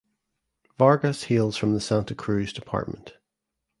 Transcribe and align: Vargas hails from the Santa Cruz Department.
Vargas 0.79 1.25
hails 1.25 1.55
from 1.55 1.75
the 1.75 1.79
Santa 1.79 2.15
Cruz 2.15 2.51
Department. 2.51 3.17